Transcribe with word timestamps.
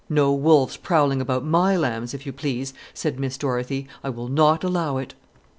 "No 0.09 0.33
wolves 0.33 0.77
prowling 0.77 1.21
about 1.21 1.45
my 1.45 1.77
lambs, 1.77 2.15
if 2.15 2.25
you 2.25 2.33
please," 2.33 2.73
said 2.91 3.19
Miss 3.19 3.37
Dorothy. 3.37 3.87
"I 4.03 4.09
will 4.09 4.29
not 4.29 4.63
allow 4.63 4.97
it." 4.97 5.13